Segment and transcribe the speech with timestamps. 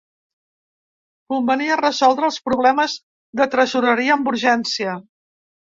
[1.33, 2.99] Convenia resoldre els problemes
[3.41, 5.01] de tresoreria amb urgència.